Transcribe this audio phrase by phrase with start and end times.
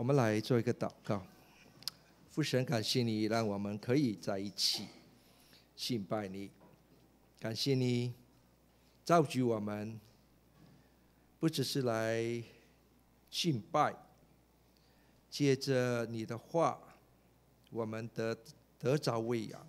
[0.00, 1.22] 我们来做一个祷告。
[2.30, 4.86] 父神，感谢你让我们可以在一起
[5.76, 6.50] 敬拜你，
[7.38, 8.14] 感谢你
[9.04, 10.00] 召集我们，
[11.38, 12.42] 不只是来
[13.28, 13.94] 敬拜，
[15.28, 16.80] 借着你的话，
[17.68, 18.34] 我们得
[18.78, 19.68] 得着喂养，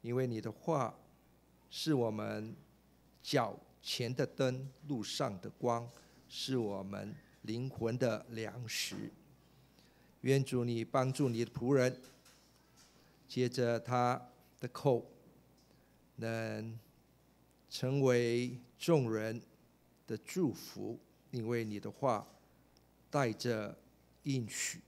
[0.00, 0.98] 因为你的话
[1.68, 2.56] 是我们
[3.22, 5.86] 脚前的灯，路上的光，
[6.30, 8.96] 是我们灵魂的粮食。
[10.22, 11.96] 愿主你帮助你的仆人，
[13.28, 15.08] 接着他的口，
[16.16, 16.76] 能
[17.70, 19.40] 成为众人
[20.08, 20.98] 的祝福，
[21.30, 22.26] 因为你的话
[23.08, 23.78] 带着
[24.24, 24.80] 应许。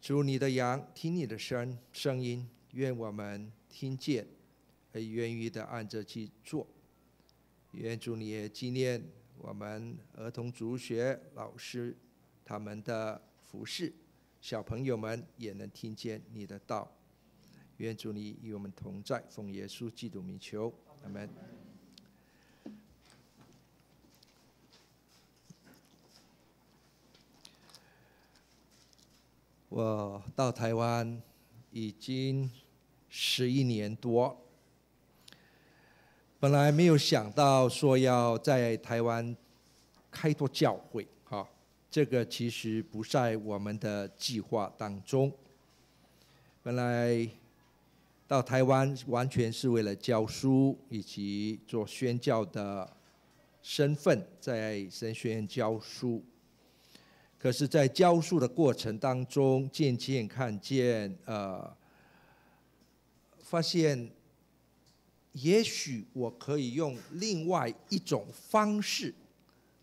[0.00, 4.26] 主你的羊听你的声声音，愿我们听见，
[4.92, 6.66] 而愿意的按着去做。
[7.72, 9.00] 愿主你也纪念
[9.38, 11.96] 我们儿童主学老师
[12.44, 13.29] 他们的。
[13.50, 13.92] 服侍
[14.40, 16.88] 小朋友们也能听见你的道，
[17.78, 21.28] 愿主你与我们同在，奉耶稣基督名求，阿门。
[29.68, 31.20] 我到台湾
[31.72, 32.48] 已经
[33.08, 34.40] 十一年多，
[36.38, 39.36] 本来没有想到说要在台湾
[40.08, 41.08] 开拓教会。
[41.90, 45.32] 这个其实不在我们的计划当中。
[46.62, 47.28] 本来
[48.28, 52.88] 到台湾完全是为了教书以及做宣教的
[53.60, 56.22] 身份，在神学院教书。
[57.36, 61.74] 可是，在教书的过程当中，渐渐看见，呃，
[63.40, 64.10] 发现
[65.32, 69.12] 也许我可以用另外一种方式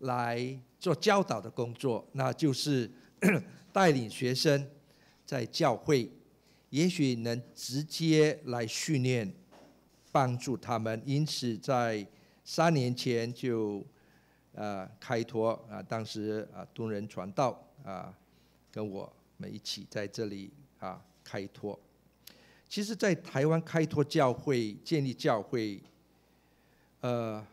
[0.00, 0.60] 来。
[0.80, 2.88] 做教导的工作，那就是
[3.74, 4.64] 带领学生
[5.26, 6.08] 在教会，
[6.70, 9.34] 也许能直接来训练，
[10.12, 11.02] 帮助他们。
[11.04, 12.06] 因此，在
[12.44, 13.84] 三年前就
[14.54, 18.16] 啊开拓啊，当时啊敦仁传道啊
[18.70, 21.76] 跟我们一起在这里啊开拓。
[22.68, 25.82] 其实，在台湾开拓教会、建立教会，
[27.00, 27.44] 呃，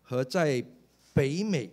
[0.00, 0.64] 和在
[1.12, 1.70] 北美。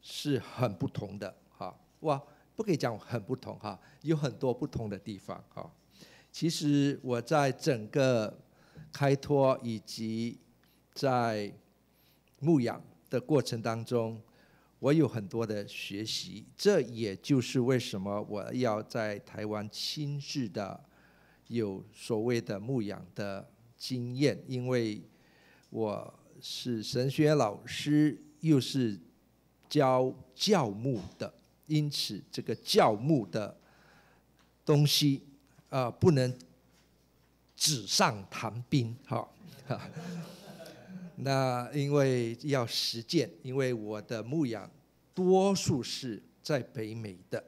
[0.00, 2.22] 是很不同的哈，哇，
[2.56, 5.70] 不可以讲很不同哈，有很多不同的地方哈。
[6.32, 8.40] 其实我在整个
[8.92, 10.38] 开拓以及
[10.94, 11.52] 在
[12.38, 14.22] 牧养的过程当中，
[14.78, 16.46] 我有很多的学习。
[16.56, 20.82] 这也就是为什么我要在台湾亲自的
[21.48, 25.02] 有所谓的牧养的经验，因为
[25.68, 28.98] 我是神学老师，又是。
[29.70, 31.30] 教教牧的，
[31.66, 33.54] 因此这个教牧的
[34.64, 35.22] 东西
[35.68, 36.34] 啊、呃，不能
[37.54, 39.28] 纸上谈兵，哈。
[41.16, 44.70] 那因为要实践，因为我的牧养
[45.12, 47.44] 多数是在北美的，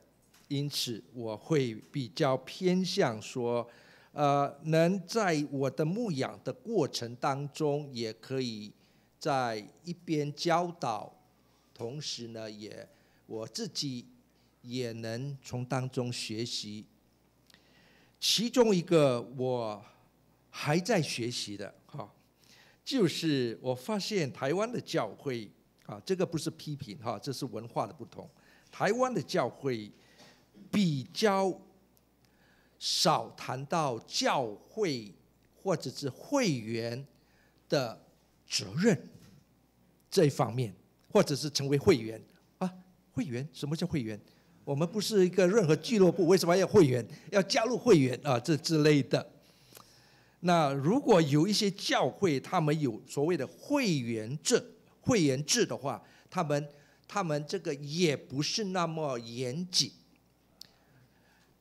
[0.48, 3.66] 因此我会比较偏向说，
[4.12, 8.70] 呃，能在我的牧养的过程当中，也可以
[9.20, 11.14] 在一边教导。
[11.72, 12.86] 同时呢，也
[13.26, 14.04] 我自己
[14.60, 16.84] 也能从当中学习。
[18.18, 19.82] 其中一个我
[20.50, 22.12] 还在学习的哈，
[22.84, 25.50] 就是我发现台湾的教会
[25.86, 28.28] 啊，这个不是批评哈，这是文化的不同。
[28.70, 29.90] 台湾的教会
[30.70, 31.58] 比较
[32.78, 35.14] 少谈到教会
[35.62, 37.06] 或者是会员
[37.70, 37.98] 的
[38.50, 39.08] 责任
[40.10, 40.74] 这一方面。
[41.12, 42.22] 或者是成为会员
[42.58, 42.72] 啊？
[43.10, 43.44] 会员？
[43.52, 44.16] 什么叫会员？
[44.64, 47.04] 我们不是一个任何俱乐部，为什么要会员？
[47.32, 48.38] 要加入会员啊？
[48.38, 49.28] 这之类的。
[50.38, 54.64] 那如果有一些教会，他们有所谓的会员制、
[55.00, 56.00] 会员制的话，
[56.30, 56.68] 他们
[57.08, 59.90] 他们这个也不是那么严谨。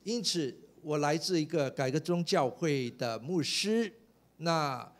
[0.04, 3.92] 因此，我来自一个改革宗教会的牧师，
[4.36, 4.92] 那。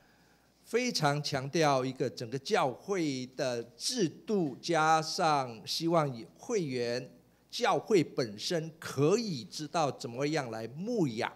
[0.71, 7.11] 非常强调一个整个教会的制度，加上希望以会员
[7.51, 11.33] 教会本身可以知道怎么样来牧养，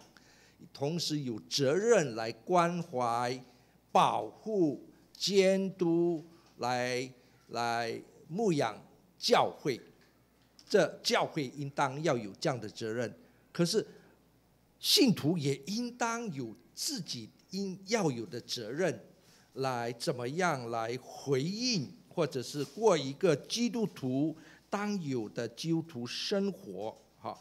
[0.72, 3.44] 同时有责任来关怀、
[3.90, 6.24] 保护、监督，
[6.58, 7.12] 来
[7.48, 8.80] 来牧养
[9.18, 9.80] 教会。
[10.64, 13.12] 这教会应当要有这样的责任，
[13.50, 13.84] 可是
[14.78, 18.96] 信徒也应当有自己应要有的责任。
[19.54, 24.36] 来怎么样来回应，或者是过一个基督徒
[24.68, 26.96] 当有的基督徒生活。
[27.20, 27.38] 哈，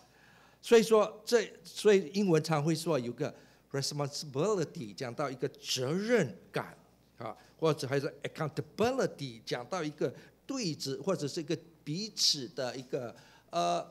[0.61, 3.33] 所以说这，所以英文常会说有个
[3.71, 6.77] responsibility，讲到一个责任感
[7.17, 10.13] 啊，或者还是 accountability，讲到一个
[10.45, 13.15] 对峙或者是一个彼此的一个
[13.49, 13.85] 呃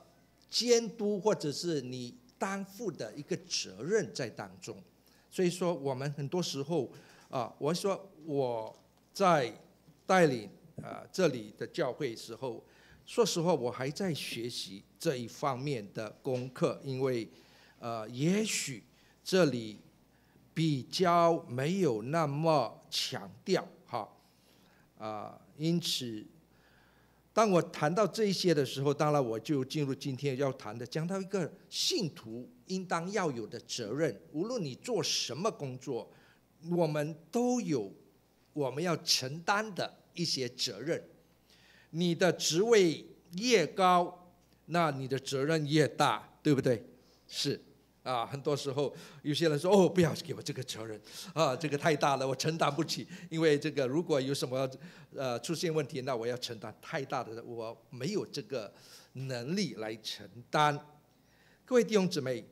[0.48, 4.76] 监督，或者是你担负的一个责任在当中。
[5.30, 6.90] 所以说，我们很多时候
[7.32, 8.72] 啊，我说我
[9.12, 9.52] 在
[10.06, 10.48] 带领。
[10.82, 12.60] 啊，这里的教会时候，
[13.06, 17.28] 说实话，我还在学习这一方面的功课，因为，
[17.78, 18.82] 呃，也许
[19.22, 19.78] 这里
[20.52, 24.08] 比较没有那么强调，哈，
[24.98, 26.26] 啊，因此，
[27.32, 36.10] 当我谈到这些的时候，当然我就进入今天要谈的，讲到一个信徒应当要有的责任，无论你做什么工作，
[36.70, 37.92] 我们都有
[38.52, 39.98] 我们要承担的。
[40.14, 41.02] 一些责任，
[41.88, 43.02] 你的职位
[43.38, 44.30] 越高，
[44.66, 46.84] 那你的责任越大，对不对？
[47.26, 47.58] 是
[48.02, 51.00] 啊，很多时候有些人说：“哦，不要给我这个责任
[51.32, 53.08] 啊，这个太大了，我承担不起。
[53.30, 54.70] 因为这个如果有什么
[55.16, 58.70] 呃出现问题，那我要承担太大的，我没有这个
[59.14, 60.78] 能力来承担。”
[61.64, 62.44] 各位弟兄姊妹，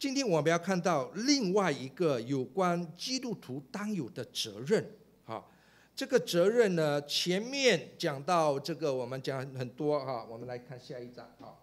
[0.00, 4.96] 今天我们要看到另外一个有关基督徒当有的责任。
[5.94, 10.24] 这个责任呢，前面讲到这个，我们讲很多哈。
[10.24, 11.58] 我们来看下一章哈。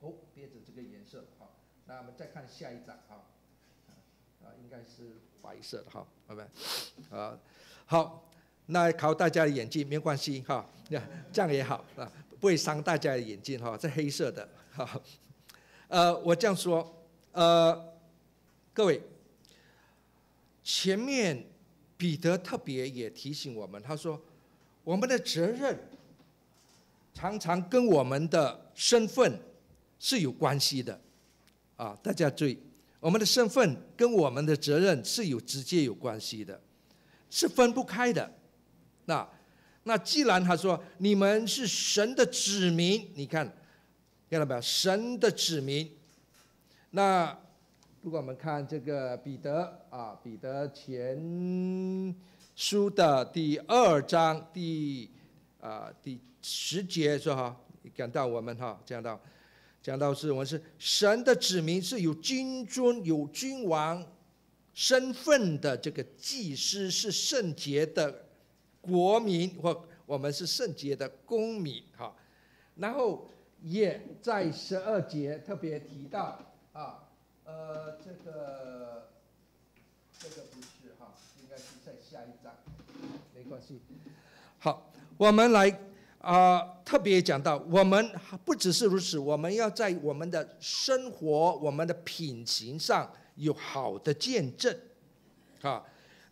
[0.00, 1.48] 哦，别着这个颜色哈。
[1.86, 3.24] 那我们再看下一章哈。
[4.44, 6.46] 啊，应该是白色的哈，拜拜？
[7.16, 7.38] 啊，
[7.86, 8.28] 好，
[8.66, 11.00] 那考大家的眼睛没关系哈，那
[11.32, 13.74] 这样也好啊，不会伤大家的眼睛哈。
[13.78, 15.00] 这黑色的哈。
[15.88, 17.05] 呃，我这样说，
[17.36, 17.92] 呃，
[18.72, 19.02] 各位，
[20.64, 21.44] 前面。
[21.98, 24.22] 彼得特别也提醒我们，他说
[24.84, 25.74] ：“我们的责任
[27.14, 29.40] 常常跟我们的身份
[29.98, 31.00] 是有关系的，
[31.78, 32.58] 啊，大家注意，
[33.00, 36.60] 我们的身份跟我们的责任是有直接有关系的，
[37.30, 38.30] 是分不开的。
[39.06, 39.26] 那
[39.84, 43.50] 那既然他说你们是神的子民，你看
[44.28, 44.60] 看到没有？
[44.60, 45.95] 神的子民，
[46.90, 47.38] 那。”
[48.02, 52.14] 如果我们看这个彼得啊，彼得前
[52.54, 55.10] 书的第二章第
[55.60, 57.56] 啊第十节说哈，
[57.92, 59.20] 讲到我们哈，讲到
[59.82, 64.06] 讲到是我们是神的子民，是有君尊有君王
[64.72, 68.24] 身份的这个祭司，是圣洁的
[68.80, 72.14] 国民，或我们是圣洁的公民哈。
[72.76, 73.28] 然后
[73.62, 76.38] 也在十二节特别提到
[76.76, 77.08] 啊。
[77.44, 79.08] 呃，这个
[80.18, 82.52] 这个不是哈，应该是在下一章，
[83.34, 83.80] 没关系。
[84.58, 85.80] 好，我们来
[86.20, 88.10] 啊、特别讲到，我们
[88.44, 94.76] 不只是如此，我们要在我们的生活、我们的品行上有好的见证，
[95.62, 95.84] 啊，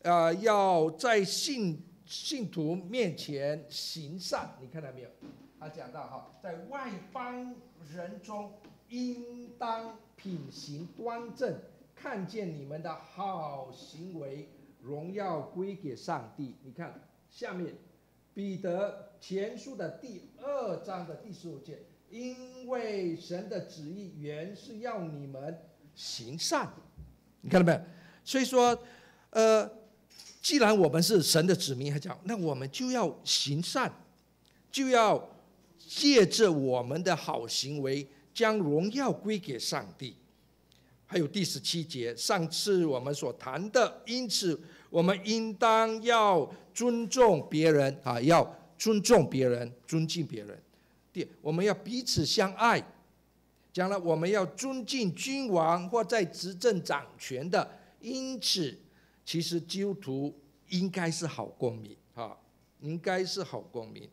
[0.02, 4.56] 呃，要在信信徒面前行善。
[4.60, 5.08] 你看到没有？
[5.60, 7.54] 他讲到哈，在外邦
[7.94, 8.52] 人中。
[8.90, 11.54] 应当品行端正，
[11.94, 14.48] 看见你们的好行为，
[14.80, 16.56] 荣耀归给上帝。
[16.62, 17.74] 你看下面，
[18.32, 25.58] 彼得前书的第二章的第十五节，因为神的旨意原是要你们
[25.94, 26.72] 行善。
[27.42, 27.80] 你看到没有？
[28.24, 28.82] 所以说，
[29.28, 29.70] 呃，
[30.40, 33.92] 既然我们是神的子民，还讲，那我们就要行善，
[34.72, 35.28] 就要
[35.76, 38.08] 借着我们的好行为。
[38.34, 40.16] 将荣耀归给上帝。
[41.06, 50.60] 还有第十七节，上次我们所谈的，因此我们应当要尊重别人啊，要尊重别人，尊敬别人。
[51.12, 52.82] 第，我们要彼此相爱。
[53.72, 57.68] 将来，我们要尊敬君王或在执政掌权的。
[58.00, 58.76] 因此，
[59.24, 62.36] 其实基督徒应该是好公民啊，
[62.80, 64.08] 应该是好公民。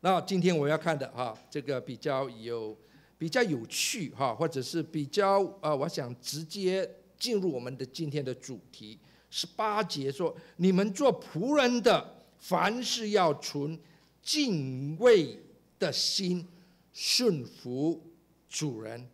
[0.00, 2.76] 那今天我要看的哈，这个比较有
[3.22, 8.98] 比较有趣哈，或者是比较啊，我想直接进入我们的今天的主题。
[9.30, 13.78] 十八节说：“你们做仆人的，凡事要存
[14.20, 15.38] 敬畏
[15.78, 16.44] 的心，
[16.92, 18.02] 顺服
[18.48, 19.08] 主人。”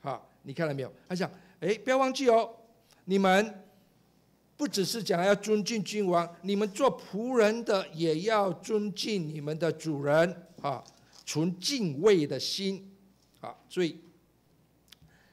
[0.00, 0.92] 哈，你看到没有？
[1.08, 2.48] 他讲，哎，不要忘记哦，
[3.06, 3.64] 你们。
[4.56, 10.84] 不只是讲要尊敬君王，你们做仆人的也要尊敬你们的主人啊，
[11.26, 12.88] 存敬畏的心
[13.40, 13.54] 啊。
[13.68, 14.00] 所以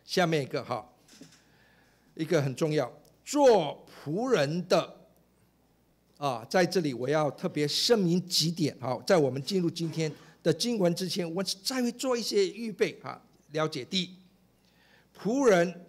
[0.03, 0.87] 下面一个哈，
[2.13, 2.91] 一个很重要，
[3.23, 5.07] 做仆人的
[6.17, 10.11] 啊，在这里我要特别声明几点啊，在我们进入今天
[10.43, 13.21] 的经文之前，我再会做一些预备啊，
[13.51, 14.15] 了解第一，
[15.17, 15.85] 仆人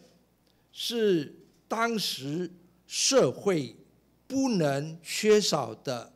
[0.73, 1.35] 是
[1.69, 2.51] 当时
[2.87, 3.77] 社会
[4.27, 6.13] 不能缺少的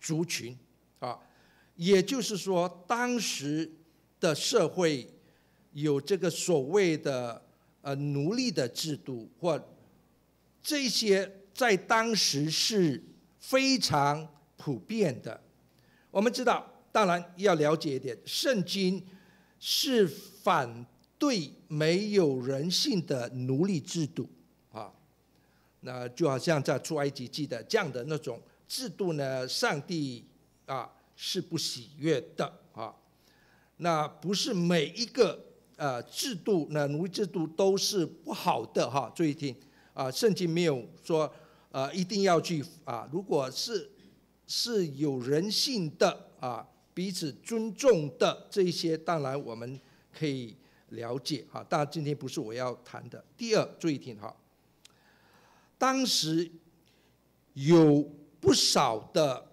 [0.00, 0.56] 族群
[0.98, 1.18] 啊，
[1.76, 3.70] 也就是说，当时
[4.20, 5.08] 的社会
[5.72, 7.42] 有这个所谓的
[7.82, 9.62] 呃奴隶的制度，或
[10.62, 13.02] 这些在当时是
[13.38, 15.40] 非常普遍的。
[16.10, 19.04] 我们知道，当然要了解一点，圣经
[19.60, 20.86] 是反
[21.18, 24.28] 对没有人性的奴隶制度
[24.72, 24.92] 啊。
[25.80, 30.24] 那就好像在出埃及记的这样的那种制度呢，上帝
[30.64, 32.60] 啊是不喜悦的。
[33.76, 35.44] 那不是每一个
[35.76, 39.12] 呃制度呢，奴隶制度都是不好的哈。
[39.14, 39.54] 注意听
[39.94, 41.32] 啊，圣经没有说
[41.70, 43.90] 呃一定要去啊，如果是。
[44.48, 46.64] 是有人性的啊，
[46.94, 49.80] 彼此尊重的这一些，当然我们
[50.16, 50.54] 可以
[50.90, 51.66] 了解哈。
[51.68, 53.24] 当然今天不是我要谈的。
[53.36, 54.32] 第二，注意听哈，
[55.76, 56.48] 当时
[57.54, 59.44] 有不少的，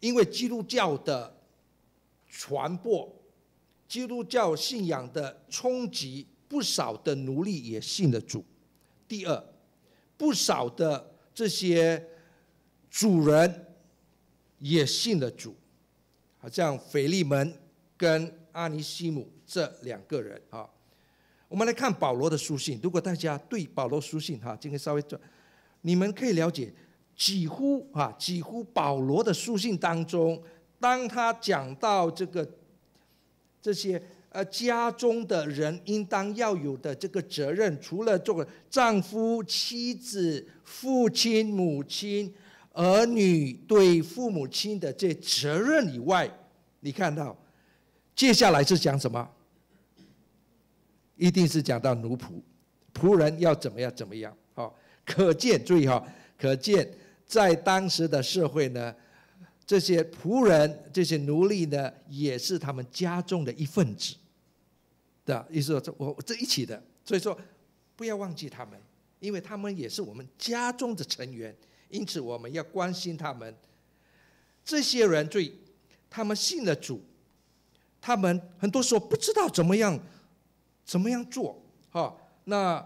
[0.00, 1.35] 因为基督教的
[2.38, 3.10] 传播，
[3.88, 8.44] 基督教信仰的冲击，不少的奴隶也信了主。
[9.08, 9.42] 第二，
[10.18, 12.06] 不少的这些
[12.90, 13.62] 主人。
[14.58, 15.54] 也信了主，
[16.38, 17.52] 好像腓利门
[17.94, 20.66] 跟阿尼西姆这两个人啊。
[21.46, 25.20] 我们来看保罗的书信，如果大家对保罗书信哈，今天稍微转，
[25.82, 26.72] 你们可以了解，
[27.14, 30.42] 几乎啊，几乎保罗的书信当中，
[30.80, 32.48] 当他讲到这个
[33.60, 42.34] 这些呃家中的人应当要有的这个责任，除了做丈夫、妻子、父亲、母亲。
[42.78, 46.30] 儿女对父母亲的这责任以外，
[46.80, 47.34] 你看到
[48.14, 49.26] 接下来是讲什么？
[51.16, 52.26] 一定是讲到奴仆，
[52.92, 54.36] 仆人要怎么样怎么样？
[54.52, 56.06] 好，可见注意哈，
[56.38, 56.86] 可见
[57.24, 58.94] 在当时的社会呢，
[59.66, 64.14] 这些仆人、这些奴隶呢，也是他们家中的一份子
[65.24, 67.36] 的意思说，这我这一起的，所以说
[67.96, 68.80] 不要忘记他们，
[69.18, 71.54] 因为他们也是我们家中的成员。
[71.88, 73.54] 因此，我们要关心他们。
[74.64, 75.52] 这些人对，
[76.10, 77.00] 他们信了主，
[78.00, 79.96] 他们很多时候不知道怎么样，
[80.84, 82.84] 怎么样做，哈，那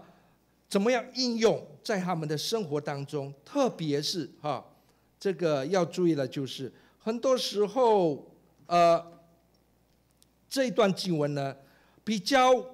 [0.69, 3.33] 怎么样应用在他们的生活当中？
[3.43, 4.63] 特别是哈，
[5.21, 8.29] 这个要注意的，就是很多时候，
[8.65, 9.21] 呃，
[10.49, 11.55] 这一段经文呢，
[12.03, 12.65] 比较。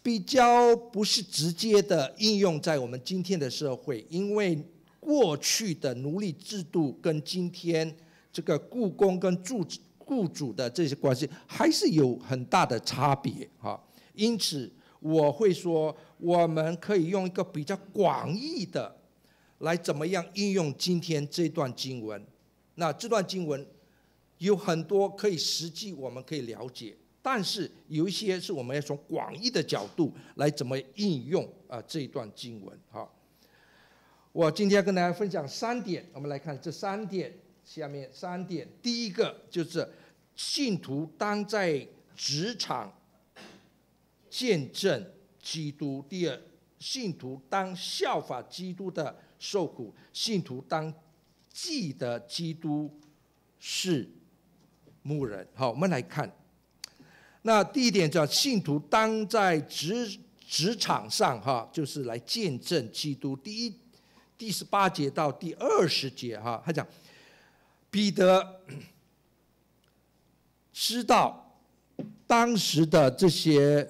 [0.00, 4.58] 比较不是直接的应用在我们今天的社会，因为
[4.98, 7.94] 过去的奴隶制度跟今天
[8.32, 9.62] 这个雇工跟雇
[9.98, 13.78] 雇主的这些关系还是有很大的差别啊。
[14.14, 14.72] 因此
[15.08, 18.94] 我会说，我们可以用一个比较广义的
[19.60, 22.22] 来怎么样应用今天这段经文。
[22.74, 23.66] 那这段经文
[24.36, 26.94] 有很多可以实际我们可以了解。
[27.22, 32.78] 但是有一些是我们要从广义的角度来怎么应用啊这一段经文。
[32.90, 33.10] 好，
[34.32, 37.32] 我今天要跟大家分享三点，我们来看这三点，
[37.64, 39.88] 下面三点，第一个就是
[40.36, 42.92] 信徒当在职场
[44.30, 46.40] 见证基督；第二，
[46.78, 50.92] 信徒当效法基督的受苦；信徒当
[51.50, 52.90] 记得基督
[53.58, 54.08] 是
[55.02, 55.46] 牧人。
[55.54, 56.30] 好，我们来看。
[57.42, 63.34] 那第一点叫信徒当在职职场上哈，就是来见证基督。
[63.36, 63.74] 第一
[64.36, 66.86] 第十八节到第二十节哈，他讲
[67.90, 68.60] 彼得
[70.72, 71.58] 知道
[72.26, 73.88] 当时的这些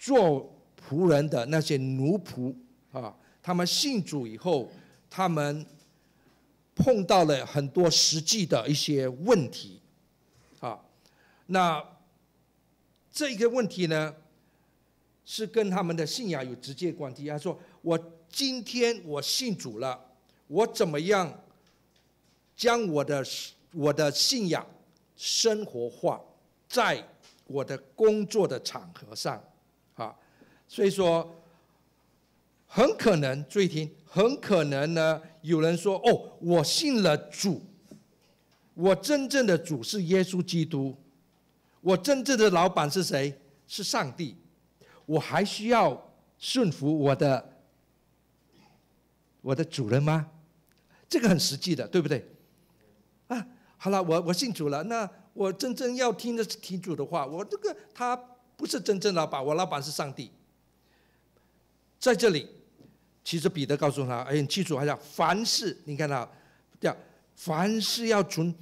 [0.00, 2.54] 做仆人的那些奴仆
[2.90, 4.66] 啊，他们信主以后，
[5.10, 5.64] 他们
[6.74, 9.78] 碰到了很多实际的一些问题
[10.60, 10.80] 啊。
[11.48, 11.84] 那
[13.12, 14.14] 这个问题呢，
[15.26, 17.26] 是跟他们的信仰有直接关系。
[17.26, 17.98] 他说：“我
[18.30, 20.00] 今天我信主了，
[20.46, 21.42] 我怎么样
[22.56, 23.22] 将我的
[23.74, 24.66] 我的信仰
[25.14, 26.18] 生活化
[26.66, 27.06] 在
[27.46, 29.38] 我的工作的场合上？”
[30.70, 31.28] 所以说
[32.64, 37.60] 很可能，注意听，很可能呢，有人说：“哦，我信了主，
[38.74, 40.96] 我真正的主是耶稣基督。”
[41.82, 43.36] 我真正的老板是谁？
[43.66, 44.36] 是上帝。
[45.06, 47.56] 我还需要顺服我的
[49.40, 50.30] 我的主人吗？
[51.08, 52.24] 这个很实际的，对不对？
[53.26, 53.44] 啊，
[53.76, 57.26] 好了，我我信主了，那我真正要听的是听主的话。
[57.26, 58.14] 我这个他
[58.56, 60.30] 不是真正老板，我老板是上帝。
[62.00, 62.48] 在这里，
[63.22, 66.28] 其实彼得告诉他，哎，你记住，好像凡事，你看到，
[66.80, 66.96] 叫
[67.36, 68.52] 凡事要从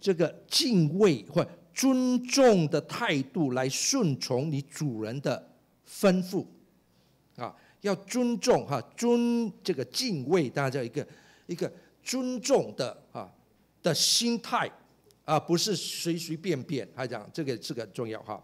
[0.00, 5.50] 这个敬畏或尊重的态度来顺从你主人的
[5.86, 6.46] 吩咐，
[7.36, 11.06] 啊，要尊重哈，尊这个敬畏，大家一个
[11.46, 11.70] 一个
[12.02, 13.30] 尊重的啊
[13.82, 14.70] 的心态，
[15.26, 18.42] 啊，不是随随便便，他讲这个这个很重要哈。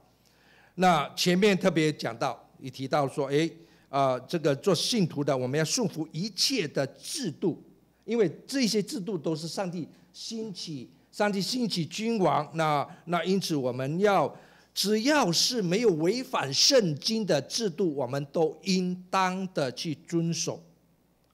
[0.75, 3.51] 那前面特别讲到，也提到说，哎，
[3.95, 7.63] 啊，这个做信徒的，我们要顺服一切的制度，
[8.05, 10.91] 因为这些制度都是上帝兴起。
[11.13, 14.37] 上帝兴起君王，那那因此我们要，
[14.75, 20.61] 只要是没有违反圣经的制度，我们都应当的去遵守，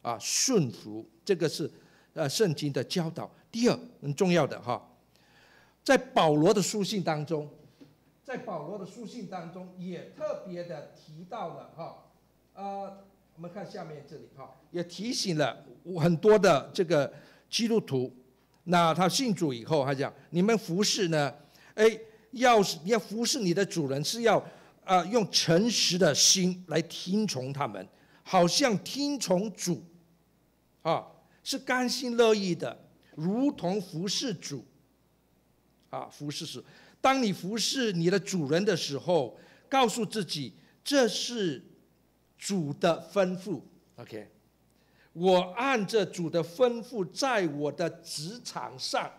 [0.02, 1.71] 啊，顺服，这个是
[2.12, 3.31] 呃圣经的教导。
[3.50, 4.87] 第二很重要的哈，
[5.83, 7.49] 在保罗的书信当中，
[8.23, 12.10] 在保罗的书信当中也特别的提到了哈，
[12.61, 12.95] 呃，
[13.37, 15.64] 我们看下面这里哈，也提醒了
[15.99, 17.11] 很多的这个
[17.49, 18.14] 基督徒。
[18.64, 21.35] 那他信主以后，他讲：你们服侍呢？
[21.73, 21.99] 哎，
[22.33, 24.38] 要是你要服侍你的主人，是要
[24.85, 27.88] 啊、用诚实的心来听从他们，
[28.23, 29.83] 好像听从主，
[30.83, 31.07] 啊，
[31.43, 32.79] 是甘心乐意的，
[33.14, 34.62] 如同服侍主，
[35.88, 36.62] 啊，服侍是。
[37.00, 40.52] 当你服侍你的主人的时候，告诉自己
[40.85, 41.64] 这是
[42.40, 43.61] 主的吩咐
[43.97, 44.26] ，OK。
[45.12, 49.11] 我按着主的吩咐，在我的职场上，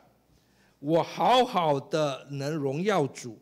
[0.80, 3.38] 我好好的能荣耀主，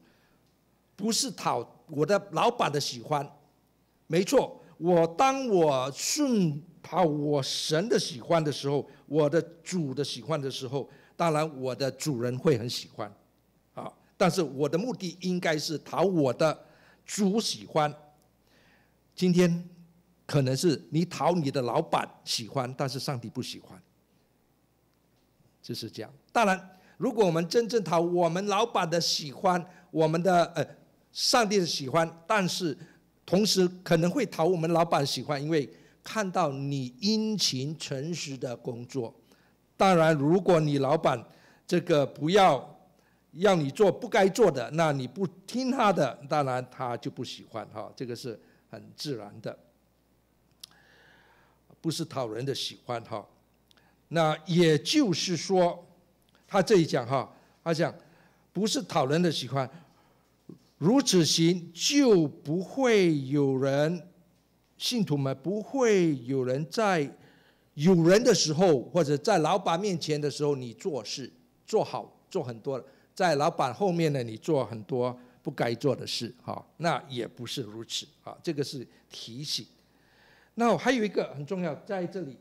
[0.98, 3.26] 不是讨我的老板的喜欢。
[4.08, 13.10] 没错，我当我顺讨我神的喜欢的时候，我的主的喜欢的时候，当然我的主人会很喜欢，
[13.76, 16.66] 啊，但是我的目的应该是讨我的
[17.06, 17.96] 主喜欢。
[19.20, 19.70] 今天。
[20.26, 23.82] 可能是你讨你的老板喜欢，但是上帝不喜欢，
[25.60, 26.14] 就是这样。
[26.32, 30.64] 当然，如果我们真正讨我们老板的喜欢，我们的呃
[31.12, 32.78] 上帝的喜欢，但是
[33.26, 35.68] 同时可能会讨我们老板喜欢，因为
[36.04, 39.12] 看到你殷勤诚实的工作。
[39.76, 41.20] 当然，如果你老板
[41.66, 42.80] 这个不要
[43.32, 49.58] 要你做不该做的，那你不听他的，当然他就不喜欢哈，这个是很自然的。
[51.82, 53.26] 不是讨人的喜欢哈，
[54.10, 55.88] 那也就是说，
[56.46, 57.94] 他这里讲哈，他讲
[58.52, 59.70] 不是讨人的喜欢，
[60.78, 64.06] 如此行就不会有人
[64.78, 67.10] 信徒们不会有人在
[67.76, 71.32] 有人的时候或者在老板面前的时候，你做事
[71.66, 72.84] 做好做很多，
[73.16, 79.66] 在老板后面呢，你做很多不该做的事哈，那也不是如此啊，这个是提醒。
[80.56, 82.36] 那我还有一个很重要，在这里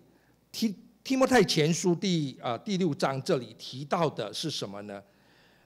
[0.50, 5.02] 提提摩太前书第啊第六章这里提到的是什么呢？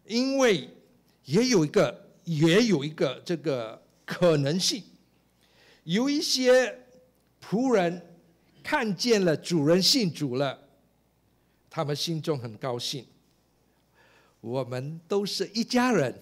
[0.06, 0.68] 因为
[1.24, 4.82] 也有一个也有一个这个可能性，
[5.84, 6.78] 有一些
[7.40, 8.14] 仆人
[8.62, 10.58] 看见了主人信主了，
[11.70, 13.06] 他们心中很高兴。
[14.40, 16.12] 我们都是一家人，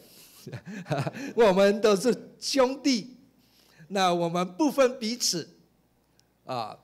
[0.85, 3.17] 哈 我们都是兄弟，
[3.89, 5.49] 那我们不分彼此。
[6.45, 6.77] 啊，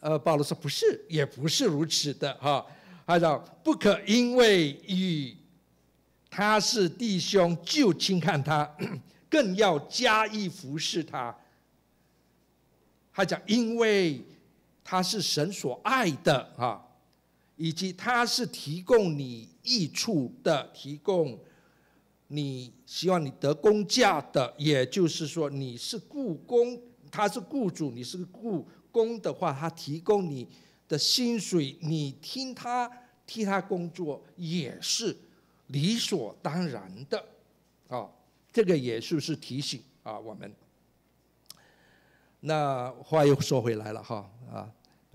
[0.00, 2.66] 呃，保罗说不是，也不是如此的哈。
[3.06, 5.34] 他说不可因为与
[6.28, 8.70] 他是弟兄就轻看他，
[9.28, 11.34] 更要加以服侍他。
[13.12, 14.22] 他讲因为
[14.84, 16.86] 他是神所爱的哈，
[17.56, 21.38] 以及他是提供你益处的，提供
[22.32, 28.66] 你希望你得工价的，也就是说你是雇工，他是雇主，你是雇。
[28.92, 30.48] 工的话，他提供你
[30.88, 32.90] 的薪水，你听他
[33.24, 35.16] 替他工作也是
[35.68, 37.24] 理所当然的，
[37.86, 38.10] 啊、
[38.52, 40.18] 这个也是是提醒啊？
[40.18, 40.52] 我们
[42.40, 44.68] 那话又说回来了哈啊，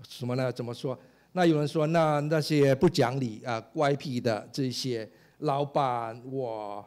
[0.08, 0.50] 什么呢？
[0.50, 0.98] 怎么说？
[1.32, 5.06] 那有人说，那那些不讲理啊、乖僻的这些
[5.40, 6.82] 老板，我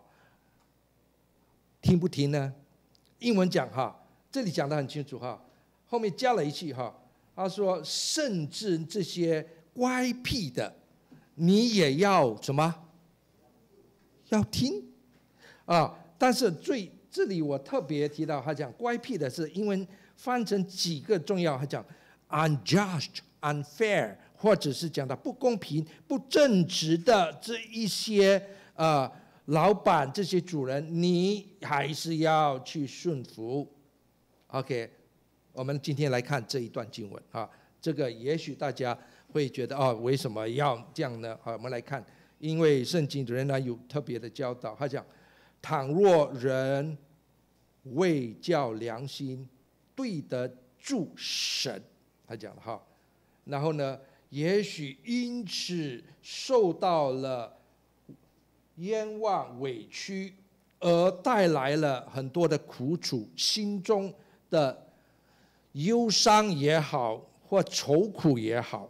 [1.89, 2.53] 听不听呢？
[3.17, 3.99] 英文讲哈，
[4.31, 5.43] 这里讲得很清楚哈。
[5.87, 6.95] 后面加了一句哈，
[7.35, 10.71] 他说：“甚至这些乖僻的，
[11.33, 12.75] 你也要什么？
[14.27, 14.83] 要听
[15.65, 15.97] 啊！
[16.19, 21.83] 但是最这里我特别提到，他讲乖僻的是英文翻成几个重要，他讲
[22.29, 28.39] unjust、unfair，或者是讲到不公平、不正直的这一些
[28.75, 29.11] 啊
[29.49, 33.67] 老板、这些主人，你还是要去顺服。
[34.47, 34.87] OK，
[35.53, 37.49] 我们今天来看这一段经文啊，
[37.81, 38.95] 这个也许大家
[39.31, 41.35] 会觉得哦，为什么要这样呢？
[41.41, 42.05] 好，我们来看，
[42.37, 45.03] 因为圣经人呢有特别的教导，他讲：
[45.61, 46.95] 倘若人
[47.85, 49.47] 为叫良心
[49.95, 51.81] 对得住神，
[52.27, 52.79] 他讲的哈，
[53.45, 53.99] 然后呢？
[54.31, 57.51] 也许因此受到了
[58.79, 60.33] 冤枉委屈，
[60.79, 64.13] 而带来了很多的苦楚，心中
[64.49, 64.85] 的
[65.71, 68.89] 忧伤也好，或愁苦也好。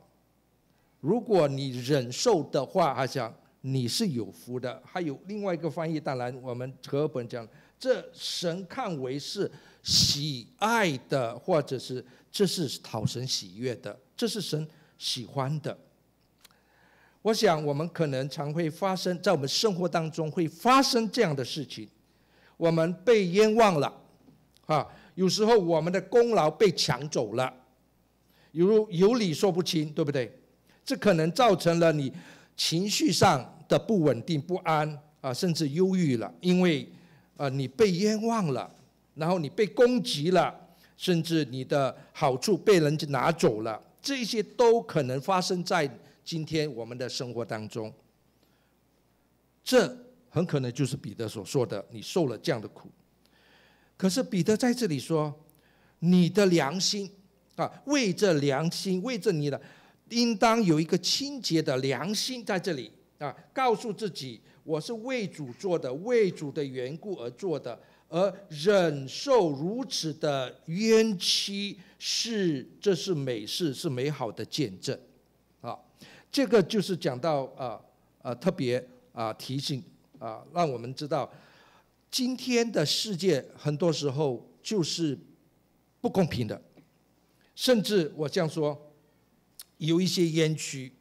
[0.99, 4.81] 如果你忍受的话，他讲你是有福的。
[4.85, 7.47] 还有另外一个翻译，当然我们和本讲，
[7.79, 9.51] 这神看为是
[9.83, 14.67] 喜爱的，或者是这是讨神喜悦的，这是神。
[14.99, 15.79] 喜欢的，
[17.21, 21.87] 我想我们可能常会发生在我们生活当中会发生这样的事情，
[22.55, 23.93] 我们被冤枉了，
[24.65, 27.53] 啊，有时候我们的功劳被抢走了，
[28.51, 30.31] 有有理说不清，对不对？
[30.85, 32.11] 这可能造成了你
[32.55, 36.87] 情绪上的不稳定、不安啊，甚至忧郁了，因为
[37.35, 38.71] 啊你被冤枉了，
[39.15, 40.55] 然后你被攻击了，
[40.95, 43.79] 甚至你的好处被人家拿走了。
[44.01, 45.89] 这些都可能发生在
[46.29, 47.91] 今天我们的生活当中，
[49.63, 49.97] 这
[50.29, 52.87] 很可能就是彼得所说的，你受了这样的苦。
[53.97, 55.33] 可是彼得在这里说，
[55.97, 57.09] 你的良心
[57.55, 59.59] 啊，为着良心，为着你的，
[60.09, 67.81] 应当有一个清洁的良心在这里啊，告诉自己，我是为主做的，为主的缘故而做的。
[68.07, 74.95] 而忍受如此的冤屈，是这是美事，是美好的见证，
[76.31, 77.81] 这个就是讲到啊
[78.21, 79.83] 啊特别啊提醒
[80.19, 81.31] 啊，让我们知道，
[82.11, 85.17] 今天的世界很多时候就是
[86.01, 86.61] 不公平的，
[87.55, 88.93] 甚至我这样说，
[89.77, 90.91] 有一些冤屈，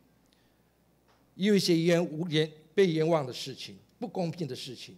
[1.35, 4.97] 有一些冤无冤被冤枉的事情，不公平的事情。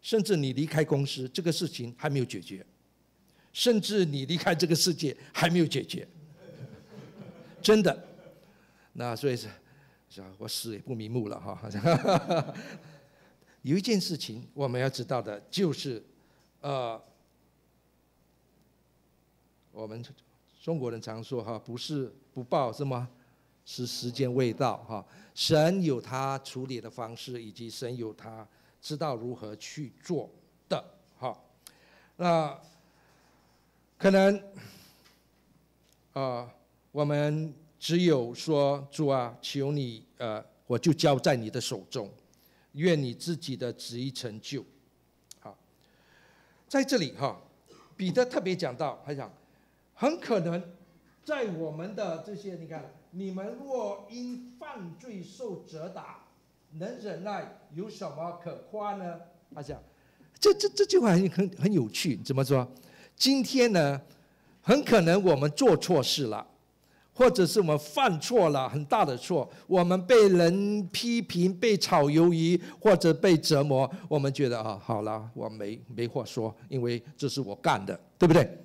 [0.00, 2.60] 甚至你离开公司，这个事情还没有解决；
[3.52, 6.04] 甚至你离开这个世界还没有解决，
[7.62, 8.04] 真的。
[8.94, 9.46] 那所以是，
[10.38, 11.60] 我死也不瞑目了哈。
[13.62, 16.02] 有一件事情我们要知道的，就是，
[16.60, 17.00] 呃，
[19.70, 20.04] 我们
[20.60, 23.08] 中国人常说哈，不是不报是吗？
[23.64, 25.06] 是时间未到哈。
[25.34, 28.46] 神有他处理的方式，以及神有他。
[28.80, 30.28] 知道如何去做
[30.68, 30.84] 的，
[31.16, 31.40] 哈，
[32.16, 32.60] 那
[33.96, 34.36] 可能
[36.12, 36.50] 啊、呃，
[36.90, 42.08] 我们只有说主啊，求你呃，我就交在你的手中，
[42.74, 44.64] 愿你自己的旨意成就。
[45.40, 45.58] 好，
[46.68, 47.40] 在这里哈，
[47.96, 49.28] 彼得特别讲到，他讲，
[49.94, 50.62] 很可能
[51.24, 56.20] 在我们的这些，你看，你们若因犯罪受责打。
[56.78, 59.20] 能忍耐有什么可夸呢？
[59.52, 59.82] 他讲，
[60.38, 62.16] 这这这句话很很很有趣。
[62.18, 62.64] 怎么说？
[63.16, 64.00] 今天呢，
[64.60, 66.46] 很可能我们做错事了，
[67.12, 78.58] 或者是我们犯错了很大的错，我们被人批评、被炒鱿鱼，或者被折磨，我们觉得啊，好了，我没没话说，因为这是我干的，对不对？